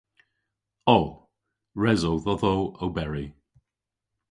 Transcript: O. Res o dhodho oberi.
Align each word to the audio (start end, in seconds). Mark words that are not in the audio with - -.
O. 0.93 0.97
Res 1.83 2.01
o 2.11 2.15
dhodho 2.23 2.53
oberi. 2.87 3.25